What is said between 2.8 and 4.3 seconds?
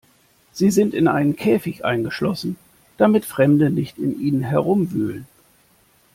damit Fremde nicht in